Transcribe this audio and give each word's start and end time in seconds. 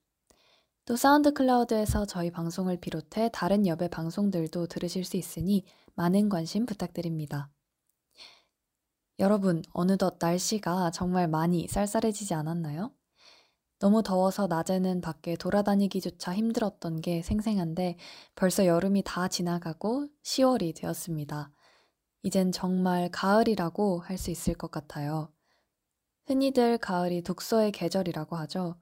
또 0.84 0.94
사운드 0.94 1.32
클라우드에서 1.32 2.06
저희 2.06 2.30
방송을 2.30 2.78
비롯해 2.78 3.30
다른 3.32 3.66
여배 3.66 3.88
방송들도 3.88 4.68
들으실 4.68 5.04
수 5.04 5.16
있으니 5.16 5.64
많은 5.96 6.28
관심 6.28 6.66
부탁드립니다. 6.66 7.50
여러분, 9.18 9.62
어느덧 9.72 10.16
날씨가 10.20 10.90
정말 10.92 11.28
많이 11.28 11.66
쌀쌀해지지 11.68 12.34
않았나요? 12.34 12.92
너무 13.80 14.02
더워서 14.02 14.46
낮에는 14.48 15.00
밖에 15.00 15.36
돌아다니기조차 15.36 16.34
힘들었던 16.34 17.00
게 17.00 17.22
생생한데 17.22 17.96
벌써 18.36 18.66
여름이 18.66 19.02
다 19.04 19.28
지나가고 19.28 20.08
10월이 20.22 20.74
되었습니다. 20.76 21.52
이젠 22.22 22.52
정말 22.52 23.10
가을이라고 23.10 24.00
할 24.00 24.18
수 24.18 24.30
있을 24.30 24.54
것 24.54 24.70
같아요. 24.70 25.32
흔히들 26.26 26.78
가을이 26.78 27.22
독서의 27.22 27.72
계절이라고 27.72 28.36
하죠. 28.36 28.76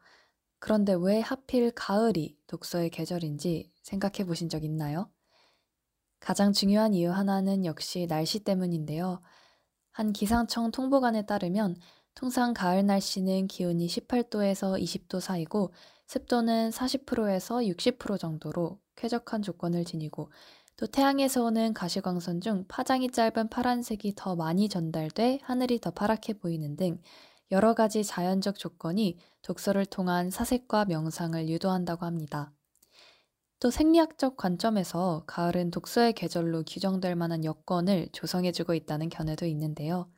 그런데 0.59 0.95
왜 0.95 1.21
하필 1.21 1.71
가을이 1.73 2.39
독서의 2.47 2.91
계절인지 2.91 3.73
생각해 3.83 4.27
보신 4.27 4.49
적 4.49 4.65
있나요? 4.65 5.11
가장 6.21 6.53
중요한 6.53 6.93
이유 6.95 7.11
하나는 7.11 7.65
역시 7.65 8.07
날씨 8.07 8.41
때문인데요. 8.41 9.23
한 9.97 10.13
기상청 10.13 10.73
통보관에 10.73 11.25
따르면 11.25 11.75
통상 12.15 12.53
가을 12.53 12.85
날씨는 12.85 13.47
기온이 13.47 13.87
18도에서 13.87 14.79
20도 14.79 15.21
사이고 15.21 15.73
습도는 16.07 16.69
40%에서 16.69 17.61
60% 17.61 18.21
정도로 18.21 18.79
쾌적한 18.97 19.41
조건을 19.41 19.87
지니고 19.87 20.31
또 20.77 20.87
태양에서 20.87 21.45
오는 21.45 21.73
가시광선 21.73 22.43
중 22.43 22.67
파장이 22.69 23.11
짧은 23.11 23.49
파란색이 23.49 24.13
더 24.17 24.37
많이 24.37 24.69
전달돼 24.69 25.39
하늘이 25.43 25.81
더 25.81 25.93
파랗게 25.93 26.35
보이는 26.35 26.77
등 26.77 27.01
여러 27.51 27.73
가지 27.73 28.05
자연적 28.05 28.59
조건이 28.59 29.17
독서를 29.41 29.87
통한 29.87 30.29
사색과 30.29 30.85
명상을 30.85 31.49
유도한다고 31.49 32.05
합니다. 32.05 32.53
또 33.59 33.71
생리학적 33.71 34.37
관점에서 34.37 35.25
가을은 35.27 35.71
독서의 35.71 36.13
계절로 36.13 36.63
규정될 36.65 37.17
만한 37.17 37.45
여건을 37.45 38.11
조성해주고 38.13 38.75
있다는 38.75 39.09
견해도 39.09 39.47
있는데요. 39.47 40.11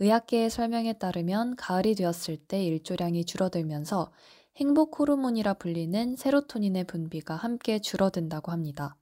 의학계의 0.00 0.50
설명에 0.50 0.94
따르면 0.94 1.56
가을이 1.56 1.96
되었을 1.96 2.36
때 2.36 2.62
일조량이 2.64 3.24
줄어들면서 3.24 4.12
행복 4.56 5.00
호르몬이라 5.00 5.54
불리는 5.54 6.16
세로토닌의 6.16 6.84
분비가 6.84 7.34
함께 7.36 7.80
줄어든다고 7.80 8.52
합니다. 8.52 8.96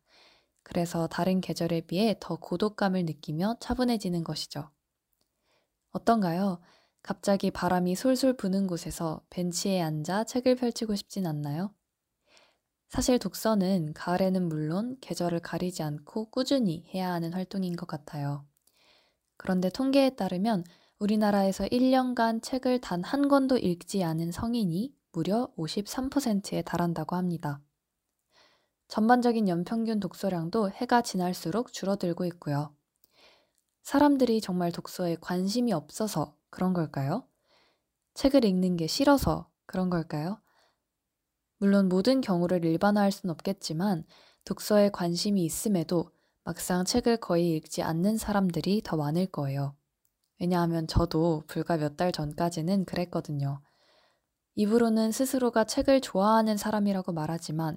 그래서 0.62 1.06
다른 1.06 1.40
계절에 1.42 1.82
비해 1.82 2.16
더 2.20 2.36
고독감을 2.36 3.04
느끼며 3.04 3.56
차분해지는 3.60 4.24
것이죠. 4.24 4.70
어떤가요? 5.92 6.60
갑자기 7.02 7.50
바람이 7.50 7.94
솔솔 7.94 8.36
부는 8.36 8.66
곳에서 8.66 9.22
벤치에 9.30 9.80
앉아 9.82 10.24
책을 10.24 10.56
펼치고 10.56 10.96
싶진 10.96 11.26
않나요? 11.26 11.75
사실 12.88 13.18
독서는 13.18 13.92
가을에는 13.94 14.48
물론 14.48 14.96
계절을 15.00 15.40
가리지 15.40 15.82
않고 15.82 16.30
꾸준히 16.30 16.84
해야 16.94 17.12
하는 17.12 17.32
활동인 17.32 17.76
것 17.76 17.86
같아요. 17.86 18.46
그런데 19.36 19.68
통계에 19.70 20.10
따르면 20.10 20.64
우리나라에서 20.98 21.64
1년간 21.64 22.42
책을 22.42 22.80
단 22.80 23.02
한 23.02 23.28
권도 23.28 23.58
읽지 23.58 24.02
않은 24.02 24.32
성인이 24.32 24.94
무려 25.12 25.50
53%에 25.58 26.62
달한다고 26.62 27.16
합니다. 27.16 27.60
전반적인 28.88 29.48
연평균 29.48 30.00
독서량도 30.00 30.70
해가 30.70 31.02
지날수록 31.02 31.72
줄어들고 31.72 32.24
있고요. 32.26 32.74
사람들이 33.82 34.40
정말 34.40 34.72
독서에 34.72 35.16
관심이 35.20 35.72
없어서 35.72 36.36
그런 36.50 36.72
걸까요? 36.72 37.26
책을 38.14 38.44
읽는 38.44 38.76
게 38.76 38.86
싫어서 38.86 39.50
그런 39.66 39.90
걸까요? 39.90 40.40
물론 41.58 41.88
모든 41.88 42.20
경우를 42.20 42.64
일반화할 42.64 43.12
순 43.12 43.30
없겠지만 43.30 44.04
독서에 44.44 44.90
관심이 44.90 45.44
있음에도 45.44 46.10
막상 46.44 46.84
책을 46.84 47.18
거의 47.18 47.56
읽지 47.56 47.82
않는 47.82 48.18
사람들이 48.18 48.82
더 48.84 48.96
많을 48.96 49.26
거예요. 49.26 49.74
왜냐하면 50.40 50.86
저도 50.86 51.44
불과 51.48 51.76
몇 51.76 51.96
달 51.96 52.12
전까지는 52.12 52.84
그랬거든요. 52.84 53.62
입으로는 54.54 55.12
스스로가 55.12 55.64
책을 55.64 56.00
좋아하는 56.00 56.56
사람이라고 56.56 57.12
말하지만 57.12 57.76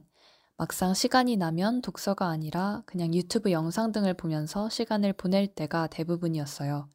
막상 0.58 0.94
시간이 0.94 1.38
나면 1.38 1.82
독서가 1.82 2.28
아니라 2.28 2.84
그냥 2.86 3.14
유튜브 3.14 3.52
영상 3.52 3.92
등을 3.92 4.14
보면서 4.16 4.70
시간을 4.70 5.14
보낼 5.14 5.48
때가 5.48 5.88
대부분이었어요. 5.88 6.90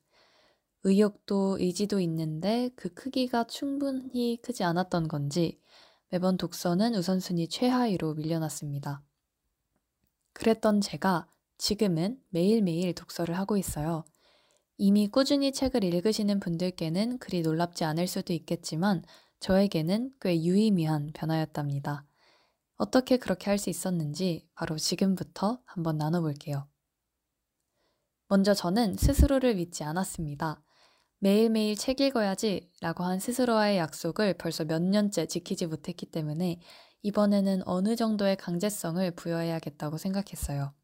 의욕도 0.84 1.59
의지도 1.61 2.01
있는데 2.01 2.71
그 2.77 2.93
크기가 2.93 3.45
충분히 3.45 4.39
크지 4.43 4.65
않았던 4.65 5.09
건지 5.09 5.61
매번 6.15 6.37
독서는 6.37 6.95
우선순위 6.95 7.49
최하위로 7.49 8.15
밀려났습니다. 8.15 9.03
그랬던 10.33 10.81
제가 10.81 11.27
지금은 11.59 12.23
매일매일 12.29 12.95
독서를 12.95 13.37
하고 13.37 13.57
있어요. 13.57 14.05
이미 14.79 15.09
꾸준히 15.09 15.51
책을 15.51 15.83
읽으시는 15.83 16.39
분들께는 16.39 17.19
그리 17.19 17.43
놀랍지 17.43 17.83
않을 17.83 18.07
수도 18.07 18.33
있겠지만 18.33 19.03
저에게는 19.41 20.13
꽤 20.21 20.41
유의미한 20.41 21.11
변화였답니다. 21.15 22.07
어떻게 22.77 23.17
그렇게 23.17 23.51
할 23.51 23.59
수 23.59 23.69
있었는지 23.69 24.47
바로 24.55 24.79
지금부터 24.79 25.61
한번 25.65 25.99
나눠볼게요. 25.99 26.69
먼저 28.29 28.55
저는 28.55 28.95
스스로를 28.99 29.57
믿지 29.57 29.83
않았습니다. 29.83 30.63
매일매일 31.25 31.75
책 31.75 32.03
읽어야지 32.03 32.71
라고 32.83 33.03
한 33.03 33.19
스스로와의 33.19 33.79
약속을 33.79 34.35
벌써 34.35 34.67
몇 34.67 34.83
년째 34.83 35.25
지키지 35.25 35.65
못했기 35.65 36.05
때문에 36.05 36.61
이번에는 37.01 37.62
어느 37.65 37.97
정도의 37.97 38.37
강제성을 38.37 39.11
부여해야겠다고 39.12 39.97
생각했어요. 39.97 40.75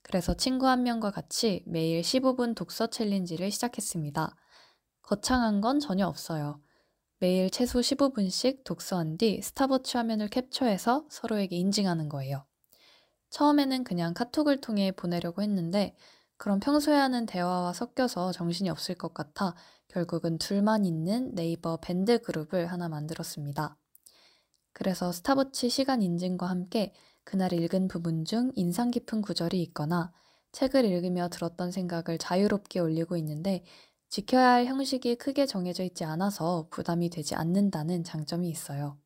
그래서 0.00 0.32
친구 0.32 0.66
한 0.66 0.84
명과 0.84 1.10
같이 1.10 1.64
매일 1.66 2.00
15분 2.00 2.54
독서 2.54 2.86
챌린지를 2.86 3.50
시작했습니다. 3.50 4.34
거창한 5.02 5.60
건 5.60 5.80
전혀 5.80 6.06
없어요. 6.06 6.62
매일 7.18 7.50
최소 7.50 7.80
15분씩 7.80 8.64
독서한 8.64 9.18
뒤 9.18 9.42
스타워치 9.42 9.98
화면을 9.98 10.28
캡처해서 10.28 11.04
서로에게 11.10 11.56
인증하는 11.56 12.08
거예요. 12.08 12.46
처음에는 13.28 13.84
그냥 13.84 14.14
카톡을 14.14 14.62
통해 14.62 14.92
보내려고 14.92 15.42
했는데 15.42 15.94
그럼 16.38 16.60
평소에 16.60 16.94
하는 16.94 17.26
대화와 17.26 17.72
섞여서 17.72 18.32
정신이 18.32 18.70
없을 18.70 18.94
것 18.94 19.12
같아 19.12 19.54
결국은 19.88 20.38
둘만 20.38 20.84
있는 20.84 21.34
네이버 21.34 21.78
밴드 21.78 22.22
그룹을 22.22 22.66
하나 22.66 22.88
만들었습니다. 22.88 23.76
그래서 24.72 25.10
스타워치 25.10 25.68
시간 25.68 26.00
인증과 26.00 26.46
함께 26.46 26.94
그날 27.24 27.52
읽은 27.52 27.88
부분 27.88 28.24
중 28.24 28.52
인상 28.54 28.90
깊은 28.92 29.20
구절이 29.20 29.60
있거나 29.64 30.12
책을 30.52 30.84
읽으며 30.84 31.28
들었던 31.28 31.72
생각을 31.72 32.18
자유롭게 32.18 32.78
올리고 32.78 33.16
있는데 33.16 33.64
지켜야 34.08 34.52
할 34.52 34.66
형식이 34.66 35.16
크게 35.16 35.44
정해져 35.44 35.82
있지 35.82 36.04
않아서 36.04 36.68
부담이 36.70 37.10
되지 37.10 37.34
않는다는 37.34 38.04
장점이 38.04 38.48
있어요. 38.48 38.96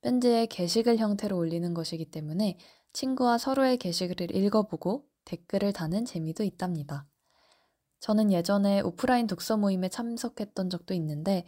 밴드의 0.00 0.46
게시글 0.46 0.96
형태로 0.96 1.36
올리는 1.36 1.74
것이기 1.74 2.10
때문에 2.10 2.58
친구와 2.92 3.36
서로의 3.38 3.76
게시글을 3.76 4.34
읽어보고 4.34 5.04
댓글을 5.28 5.72
다는 5.74 6.06
재미도 6.06 6.42
있답니다. 6.42 7.06
저는 8.00 8.32
예전에 8.32 8.80
오프라인 8.80 9.26
독서 9.26 9.56
모임에 9.56 9.88
참석했던 9.88 10.70
적도 10.70 10.94
있는데 10.94 11.44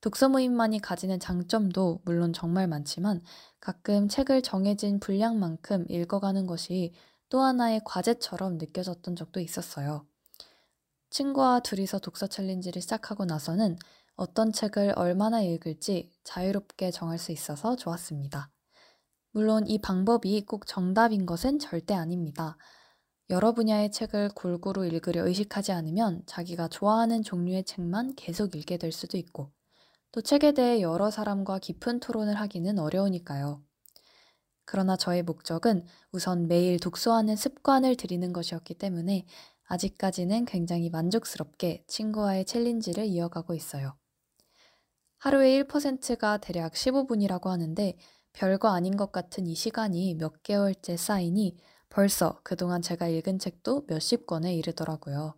독서 0.00 0.28
모임만이 0.28 0.80
가지는 0.80 1.20
장점도 1.20 2.00
물론 2.04 2.32
정말 2.32 2.66
많지만 2.66 3.22
가끔 3.60 4.08
책을 4.08 4.42
정해진 4.42 4.98
분량만큼 4.98 5.84
읽어가는 5.88 6.46
것이 6.46 6.92
또 7.28 7.40
하나의 7.40 7.82
과제처럼 7.84 8.58
느껴졌던 8.58 9.14
적도 9.14 9.40
있었어요. 9.40 10.06
친구와 11.10 11.60
둘이서 11.60 11.98
독서 11.98 12.26
챌린지를 12.26 12.80
시작하고 12.82 13.24
나서는 13.24 13.76
어떤 14.16 14.52
책을 14.52 14.94
얼마나 14.96 15.42
읽을지 15.42 16.10
자유롭게 16.24 16.90
정할 16.90 17.18
수 17.18 17.30
있어서 17.32 17.76
좋았습니다. 17.76 18.50
물론 19.32 19.66
이 19.66 19.80
방법이 19.80 20.44
꼭 20.46 20.66
정답인 20.66 21.26
것은 21.26 21.58
절대 21.58 21.94
아닙니다. 21.94 22.56
여러 23.30 23.52
분야의 23.52 23.92
책을 23.92 24.30
골고루 24.34 24.84
읽으려 24.86 25.24
의식하지 25.24 25.70
않으면 25.70 26.24
자기가 26.26 26.66
좋아하는 26.66 27.22
종류의 27.22 27.62
책만 27.62 28.16
계속 28.16 28.56
읽게 28.56 28.76
될 28.76 28.90
수도 28.90 29.16
있고, 29.18 29.52
또 30.10 30.20
책에 30.20 30.50
대해 30.50 30.80
여러 30.80 31.12
사람과 31.12 31.60
깊은 31.60 32.00
토론을 32.00 32.34
하기는 32.34 32.76
어려우니까요. 32.80 33.62
그러나 34.64 34.96
저의 34.96 35.22
목적은 35.22 35.84
우선 36.10 36.48
매일 36.48 36.80
독서하는 36.80 37.36
습관을 37.36 37.94
들이는 37.94 38.32
것이었기 38.32 38.74
때문에 38.74 39.26
아직까지는 39.68 40.44
굉장히 40.46 40.90
만족스럽게 40.90 41.84
친구와의 41.86 42.46
챌린지를 42.46 43.06
이어가고 43.06 43.54
있어요. 43.54 43.96
하루의 45.18 45.62
1%가 45.64 46.38
대략 46.38 46.72
15분이라고 46.72 47.46
하는데 47.46 47.96
별거 48.32 48.70
아닌 48.70 48.96
것 48.96 49.12
같은 49.12 49.46
이 49.46 49.54
시간이 49.54 50.14
몇 50.14 50.42
개월째 50.42 50.96
쌓이니 50.96 51.56
벌써 51.90 52.40
그동안 52.44 52.82
제가 52.82 53.08
읽은 53.08 53.38
책도 53.38 53.84
몇십 53.88 54.26
권에 54.26 54.54
이르더라고요. 54.54 55.34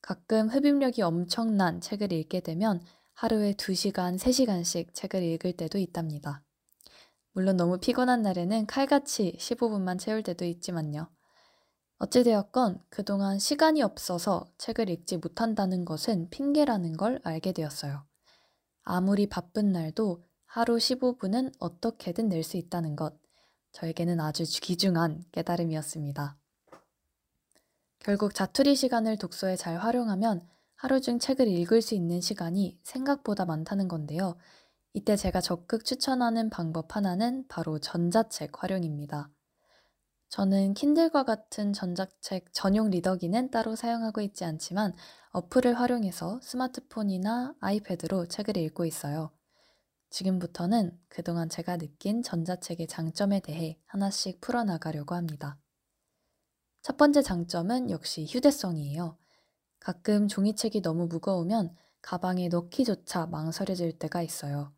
가끔 0.00 0.48
흡입력이 0.48 1.02
엄청난 1.02 1.80
책을 1.80 2.12
읽게 2.12 2.40
되면 2.40 2.80
하루에 3.14 3.54
2시간, 3.54 4.16
3시간씩 4.16 4.94
책을 4.94 5.22
읽을 5.22 5.54
때도 5.54 5.78
있답니다. 5.78 6.44
물론 7.32 7.56
너무 7.56 7.78
피곤한 7.78 8.22
날에는 8.22 8.66
칼같이 8.66 9.36
15분만 9.38 9.98
채울 9.98 10.22
때도 10.22 10.44
있지만요. 10.44 11.10
어찌되었건 11.98 12.82
그동안 12.88 13.38
시간이 13.38 13.82
없어서 13.82 14.46
책을 14.58 14.88
읽지 14.88 15.16
못한다는 15.16 15.84
것은 15.84 16.30
핑계라는 16.30 16.96
걸 16.96 17.20
알게 17.24 17.52
되었어요. 17.52 18.06
아무리 18.82 19.26
바쁜 19.28 19.72
날도 19.72 20.22
하루 20.44 20.76
15분은 20.76 21.54
어떻게든 21.58 22.28
낼 22.28 22.44
수 22.44 22.56
있다는 22.56 22.94
것, 22.94 23.18
저에게는 23.76 24.20
아주 24.20 24.44
귀중한 24.62 25.22
깨달음이었습니다. 25.32 26.38
결국 27.98 28.34
자투리 28.34 28.74
시간을 28.74 29.18
독서에 29.18 29.56
잘 29.56 29.76
활용하면 29.76 30.48
하루 30.76 31.02
중 31.02 31.18
책을 31.18 31.46
읽을 31.46 31.82
수 31.82 31.94
있는 31.94 32.22
시간이 32.22 32.78
생각보다 32.82 33.44
많다는 33.44 33.86
건데요. 33.86 34.36
이때 34.94 35.14
제가 35.14 35.42
적극 35.42 35.84
추천하는 35.84 36.48
방법 36.48 36.96
하나는 36.96 37.46
바로 37.48 37.78
전자책 37.78 38.62
활용입니다. 38.62 39.28
저는 40.30 40.72
킨들과 40.72 41.24
같은 41.24 41.74
전자책 41.74 42.54
전용 42.54 42.88
리더기는 42.88 43.50
따로 43.50 43.76
사용하고 43.76 44.22
있지 44.22 44.46
않지만 44.46 44.94
어플을 45.32 45.78
활용해서 45.78 46.40
스마트폰이나 46.42 47.54
아이패드로 47.60 48.26
책을 48.28 48.56
읽고 48.56 48.86
있어요. 48.86 49.35
지금부터는 50.10 50.98
그동안 51.08 51.48
제가 51.48 51.76
느낀 51.76 52.22
전자책의 52.22 52.86
장점에 52.86 53.40
대해 53.40 53.78
하나씩 53.86 54.40
풀어나가려고 54.40 55.14
합니다. 55.14 55.58
첫 56.82 56.96
번째 56.96 57.22
장점은 57.22 57.90
역시 57.90 58.26
휴대성이에요. 58.26 59.18
가끔 59.80 60.28
종이책이 60.28 60.82
너무 60.82 61.06
무거우면 61.06 61.74
가방에 62.00 62.48
넣기조차 62.48 63.26
망설여질 63.26 63.98
때가 63.98 64.22
있어요. 64.22 64.72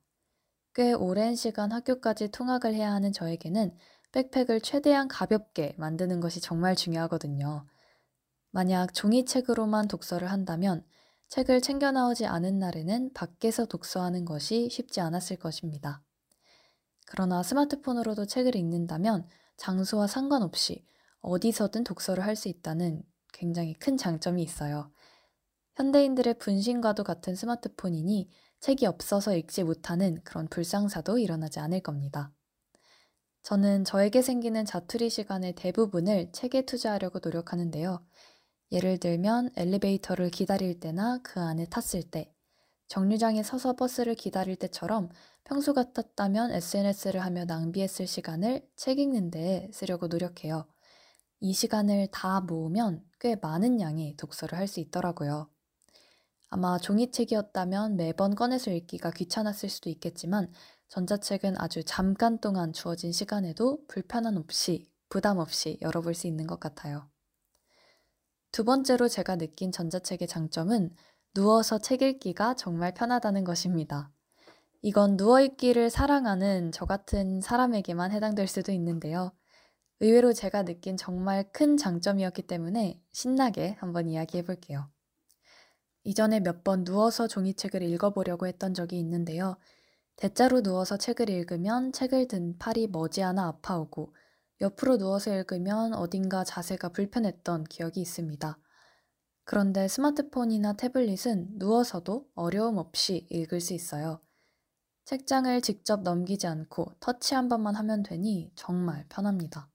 꽤 0.75 0.92
오랜 0.92 1.34
시간 1.34 1.72
학교까지 1.72 2.30
통학을 2.30 2.72
해야 2.75 2.92
하는 2.92 3.12
저에게는 3.12 3.76
백팩을 4.12 4.60
최대한 4.62 5.08
가볍게 5.08 5.75
만드는 5.76 6.20
것이 6.20 6.40
정말 6.40 6.75
중요하거든요. 6.75 7.66
만약 8.50 8.94
종이책으로만 8.94 9.88
독서를 9.88 10.30
한다면 10.30 10.84
책을 11.28 11.60
챙겨 11.60 11.92
나오지 11.92 12.26
않은 12.26 12.58
날에는 12.58 13.12
밖에서 13.12 13.66
독서하는 13.66 14.25
것이 14.25 14.70
쉽지 14.70 15.00
않았을 15.00 15.36
것입니다. 15.36 16.02
그러나 17.06 17.42
스마트폰으로도 17.42 18.26
책을 18.26 18.56
읽는다면 18.56 19.28
장소와 19.56 20.06
상관없이 20.06 20.84
어디서든 21.20 21.84
독서를 21.84 22.25
할 22.25 22.36
수 22.36 22.48
있다는 22.48 23.02
굉장히 23.32 23.75
큰 23.75 23.96
장점이 23.96 24.42
있어요. 24.42 24.90
현대인들의 25.76 26.38
분신과도 26.38 27.04
같은 27.04 27.34
스마트폰이니 27.34 28.30
책이 28.60 28.86
없어서 28.86 29.36
읽지 29.36 29.64
못하는 29.64 30.20
그런 30.25 30.48
불상사도 30.48 31.19
일어나지 31.19 31.60
않을 31.60 31.80
겁니다. 31.80 32.32
저는 33.42 33.84
저에게 33.84 34.22
생기는 34.22 34.64
자투리 34.64 35.10
시간의 35.10 35.54
대부분을 35.54 36.32
책에 36.32 36.62
투자하려고 36.66 37.20
노력하는데요. 37.22 38.04
예를 38.73 38.99
들면 38.99 39.50
엘리베이터를 39.56 40.31
기다릴 40.31 40.81
때나 40.81 41.20
그 41.23 41.41
안에 41.41 41.67
탔을 41.67 42.03
때, 42.03 42.32
정류장에 42.88 43.43
서서 43.43 43.75
버스를 43.76 44.15
기다릴 44.15 44.56
때처럼 44.56 45.11
평소 45.44 45.73
같았다면 45.75 46.53
SNS를 46.53 47.20
하며 47.20 47.44
낭비했을 47.44 48.06
시간을 48.06 48.67
책 48.76 48.99
읽는 48.99 49.31
데 49.31 49.70
쓰려고 49.73 50.06
노력해요. 50.09 50.67
이 51.41 51.53
시간을 51.53 52.09
다 52.12 52.41
모으면 52.41 53.05
꽤 53.20 53.37
많은 53.37 53.81
양의 53.81 54.17
독서를 54.17 54.59
할 54.59 54.67
수 54.69 54.81
있더라고요. 54.81 55.50
아마 56.50 56.79
종이책이었다면 56.79 57.97
매번 57.97 58.35
꺼내서 58.35 58.71
읽기가 58.71 59.11
귀찮았을 59.12 59.69
수도 59.69 59.91
있겠지만 59.91 60.53
전자책은 60.88 61.56
아주 61.59 61.85
잠깐 61.85 62.38
동안 62.38 62.73
주어진 62.73 63.12
시간에도 63.12 63.81
불편함 63.88 64.37
없이 64.37 64.91
부담 65.11 65.38
없이 65.38 65.79
열어볼 65.82 66.14
수 66.14 66.26
있는 66.26 66.47
것 66.47 66.61
같아요. 66.61 67.09
두 68.53 68.65
번째로 68.65 69.09
제가 69.09 69.37
느낀 69.37 69.73
전자책의 69.73 70.29
장점은 70.29 70.95
누워서 71.35 71.79
책 71.79 72.03
읽기가 72.03 72.55
정말 72.55 72.93
편하다는 72.95 73.45
것입니다. 73.45 74.11
이건 74.83 75.17
누워있기를 75.17 75.91
사랑하는 75.91 76.73
저 76.73 76.85
같은 76.87 77.41
사람에게만 77.41 78.12
해당될 78.12 78.47
수도 78.47 78.73
있는데요. 78.73 79.33
의외로 80.00 80.33
제가 80.33 80.65
느낀 80.65 80.97
정말 80.97 81.50
큰 81.53 81.77
장점이었기 81.77 82.43
때문에 82.43 83.00
신나게 83.12 83.77
한번 83.81 84.09
이야기해 84.09 84.45
볼게요. 84.45 84.89
이전에 86.05 86.41
몇 86.41 86.65
번 86.65 86.85
누워서 86.85 87.29
종이책을 87.29 87.83
읽어보려고 87.83 88.47
했던 88.47 88.73
적이 88.75 88.99
있는데요. 89.00 89.56
대자로 90.17 90.62
누워서 90.62 90.97
책을 90.97 91.29
읽으면 91.31 91.93
책을 91.93 92.29
든 92.29 92.56
팔이 92.59 92.89
머지않아 92.89 93.47
아파오고 93.47 94.15
옆으로 94.60 94.99
누워서 94.99 95.34
읽으면 95.34 95.94
어딘가 95.94 96.43
자세가 96.44 96.88
불편했던 96.90 97.64
기억이 97.64 98.00
있습니다. 98.00 98.58
그런데 99.44 99.88
스마트폰이나 99.88 100.75
태블릿은 100.75 101.58
누워서도 101.58 102.28
어려움 102.34 102.76
없이 102.76 103.26
읽을 103.31 103.60
수 103.60 103.72
있어요. 103.72 104.20
책장을 105.05 105.60
직접 105.62 106.02
넘기지 106.02 106.46
않고 106.46 106.96
터치 107.00 107.34
한 107.34 107.49
번만 107.49 107.75
하면 107.76 108.02
되니 108.02 108.52
정말 108.56 109.06
편합니다. 109.08 109.70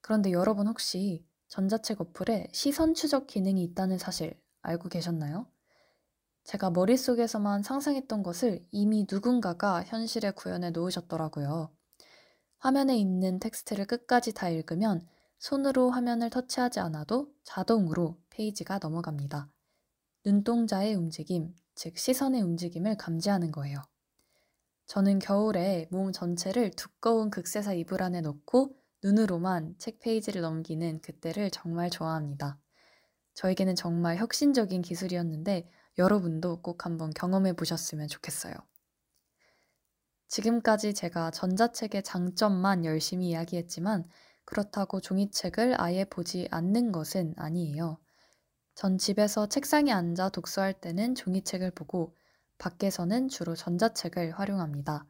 그런데 0.00 0.32
여러분 0.32 0.68
혹시 0.68 1.26
전자책 1.48 2.00
어플에 2.00 2.48
시선 2.52 2.94
추적 2.94 3.26
기능이 3.26 3.62
있다는 3.64 3.98
사실 3.98 4.40
알고 4.62 4.88
계셨나요? 4.88 5.50
제가 6.44 6.70
머릿속에서만 6.70 7.62
상상했던 7.62 8.22
것을 8.22 8.66
이미 8.70 9.06
누군가가 9.10 9.84
현실에 9.84 10.30
구현해 10.30 10.70
놓으셨더라고요. 10.70 11.70
화면에 12.58 12.96
있는 12.96 13.38
텍스트를 13.38 13.86
끝까지 13.86 14.34
다 14.34 14.48
읽으면 14.48 15.06
손으로 15.38 15.90
화면을 15.90 16.30
터치하지 16.30 16.80
않아도 16.80 17.32
자동으로 17.44 18.18
페이지가 18.30 18.78
넘어갑니다. 18.78 19.48
눈동자의 20.24 20.94
움직임, 20.94 21.54
즉 21.74 21.96
시선의 21.96 22.42
움직임을 22.42 22.96
감지하는 22.96 23.52
거예요. 23.52 23.80
저는 24.86 25.20
겨울에 25.20 25.86
몸 25.90 26.12
전체를 26.12 26.70
두꺼운 26.70 27.30
극세사 27.30 27.74
이불 27.74 28.02
안에 28.02 28.20
넣고 28.22 28.74
눈으로만 29.04 29.76
책 29.78 30.00
페이지를 30.00 30.42
넘기는 30.42 31.00
그때를 31.00 31.50
정말 31.50 31.90
좋아합니다. 31.90 32.58
저에게는 33.34 33.76
정말 33.76 34.16
혁신적인 34.16 34.82
기술이었는데 34.82 35.70
여러분도 35.98 36.62
꼭 36.62 36.84
한번 36.84 37.10
경험해 37.10 37.52
보셨으면 37.52 38.08
좋겠어요. 38.08 38.54
지금까지 40.28 40.94
제가 40.94 41.30
전자책의 41.30 42.02
장점만 42.02 42.84
열심히 42.84 43.30
이야기했지만 43.30 44.08
그렇다고 44.44 45.00
종이책을 45.00 45.80
아예 45.80 46.04
보지 46.04 46.48
않는 46.50 46.92
것은 46.92 47.34
아니에요. 47.36 47.98
전 48.74 48.98
집에서 48.98 49.48
책상에 49.48 49.92
앉아 49.92 50.30
독서할 50.30 50.74
때는 50.74 51.14
종이책을 51.14 51.72
보고 51.72 52.14
밖에서는 52.58 53.28
주로 53.28 53.54
전자책을 53.54 54.38
활용합니다. 54.38 55.06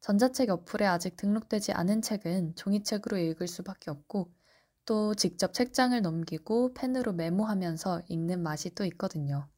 전자책 0.00 0.50
어플에 0.50 0.86
아직 0.86 1.16
등록되지 1.16 1.72
않은 1.72 2.02
책은 2.02 2.56
종이책으로 2.56 3.18
읽을 3.18 3.46
수밖에 3.48 3.90
없고 3.90 4.32
또 4.84 5.14
직접 5.14 5.54
책장을 5.54 6.00
넘기고 6.02 6.74
펜으로 6.74 7.12
메모하면서 7.12 8.02
읽는 8.08 8.42
맛이 8.42 8.74
또 8.74 8.84
있거든요. 8.86 9.48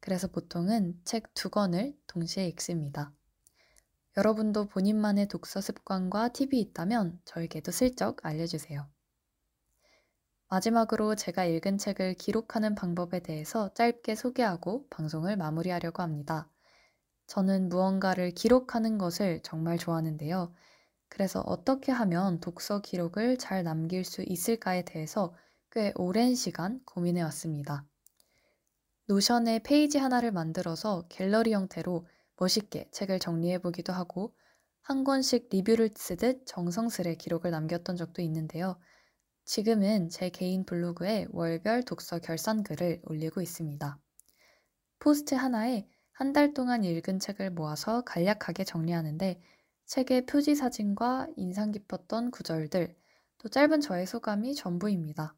그래서 0.00 0.28
보통은 0.28 1.00
책 1.04 1.34
두 1.34 1.50
권을 1.50 1.96
동시에 2.06 2.46
읽습니다. 2.48 3.12
여러분도 4.16 4.66
본인만의 4.66 5.28
독서 5.28 5.60
습관과 5.60 6.28
팁이 6.28 6.60
있다면 6.60 7.20
저에게도 7.24 7.70
슬쩍 7.70 8.24
알려주세요. 8.26 8.88
마지막으로 10.48 11.14
제가 11.14 11.44
읽은 11.44 11.78
책을 11.78 12.14
기록하는 12.14 12.74
방법에 12.74 13.20
대해서 13.20 13.72
짧게 13.74 14.16
소개하고 14.16 14.88
방송을 14.90 15.36
마무리하려고 15.36 16.02
합니다. 16.02 16.50
저는 17.28 17.68
무언가를 17.68 18.32
기록하는 18.32 18.98
것을 18.98 19.40
정말 19.44 19.78
좋아하는데요. 19.78 20.52
그래서 21.08 21.40
어떻게 21.42 21.92
하면 21.92 22.40
독서 22.40 22.80
기록을 22.80 23.38
잘 23.38 23.62
남길 23.62 24.04
수 24.04 24.24
있을까에 24.26 24.84
대해서 24.84 25.32
꽤 25.70 25.92
오랜 25.94 26.34
시간 26.34 26.80
고민해 26.84 27.22
왔습니다. 27.22 27.86
노션에 29.06 29.60
페이지 29.62 29.98
하나를 29.98 30.32
만들어서 30.32 31.04
갤러리 31.08 31.52
형태로 31.52 32.08
멋있게 32.40 32.88
책을 32.90 33.20
정리해 33.20 33.58
보기도 33.58 33.92
하고 33.92 34.34
한 34.82 35.04
권씩 35.04 35.48
리뷰를 35.52 35.90
쓰듯 35.94 36.46
정성스레 36.46 37.14
기록을 37.16 37.52
남겼던 37.52 37.96
적도 37.96 38.22
있는데요. 38.22 38.80
지금은 39.44 40.08
제 40.08 40.30
개인 40.30 40.64
블로그에 40.64 41.26
월별 41.30 41.84
독서 41.84 42.18
결산글을 42.18 43.02
올리고 43.04 43.42
있습니다. 43.42 43.98
포스트 44.98 45.34
하나에 45.34 45.86
한 46.12 46.32
달 46.32 46.52
동안 46.54 46.84
읽은 46.84 47.18
책을 47.18 47.50
모아서 47.50 48.02
간략하게 48.02 48.64
정리하는데 48.64 49.40
책의 49.86 50.26
표지 50.26 50.54
사진과 50.54 51.28
인상 51.36 51.72
깊었던 51.72 52.30
구절들, 52.30 52.94
또 53.38 53.48
짧은 53.48 53.80
저의 53.80 54.06
소감이 54.06 54.54
전부입니다. 54.54 55.34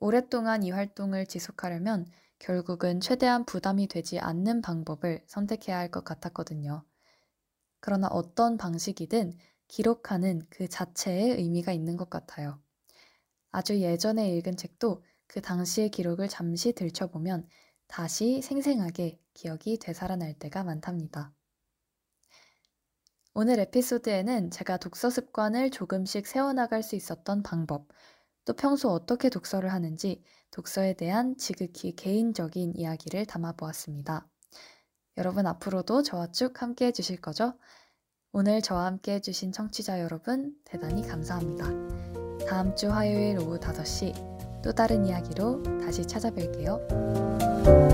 오랫동안 0.00 0.62
이 0.62 0.70
활동을 0.70 1.26
지속하려면 1.26 2.06
결국은 2.42 2.98
최대한 2.98 3.44
부담이 3.44 3.86
되지 3.86 4.18
않는 4.18 4.62
방법을 4.62 5.22
선택해야 5.28 5.78
할 5.78 5.92
것 5.92 6.04
같았거든요. 6.04 6.84
그러나 7.78 8.08
어떤 8.08 8.56
방식이든 8.56 9.38
기록하는 9.68 10.42
그 10.50 10.66
자체에 10.68 11.36
의미가 11.36 11.70
있는 11.72 11.96
것 11.96 12.10
같아요. 12.10 12.60
아주 13.52 13.80
예전에 13.80 14.36
읽은 14.36 14.56
책도 14.56 15.04
그 15.28 15.40
당시의 15.40 15.90
기록을 15.90 16.26
잠시 16.28 16.72
들춰보면 16.72 17.48
다시 17.86 18.42
생생하게 18.42 19.20
기억이 19.34 19.78
되살아날 19.78 20.34
때가 20.34 20.64
많답니다. 20.64 21.32
오늘 23.34 23.60
에피소드에는 23.60 24.50
제가 24.50 24.78
독서 24.78 25.10
습관을 25.10 25.70
조금씩 25.70 26.26
세워나갈 26.26 26.82
수 26.82 26.96
있었던 26.96 27.44
방법, 27.44 27.86
또 28.44 28.52
평소 28.54 28.88
어떻게 28.90 29.28
독서를 29.30 29.72
하는지 29.72 30.24
독서에 30.52 30.94
대한 30.94 31.36
지극히 31.36 31.96
개인적인 31.96 32.76
이야기를 32.76 33.26
담아보았습니다. 33.26 34.28
여러분 35.16 35.46
앞으로도 35.46 36.02
저와 36.02 36.30
쭉 36.30 36.62
함께 36.62 36.86
해주실 36.86 37.20
거죠? 37.20 37.54
오늘 38.32 38.62
저와 38.62 38.86
함께 38.86 39.14
해주신 39.14 39.52
청취자 39.52 40.00
여러분 40.00 40.54
대단히 40.64 41.06
감사합니다. 41.06 41.66
다음 42.46 42.74
주 42.76 42.90
화요일 42.90 43.38
오후 43.38 43.58
5시 43.58 44.62
또 44.62 44.72
다른 44.72 45.04
이야기로 45.04 45.62
다시 45.80 46.02
찾아뵐게요. 46.02 47.91